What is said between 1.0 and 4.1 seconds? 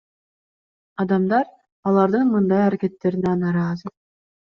Адамдар алардын мындай аракеттерине нааразы.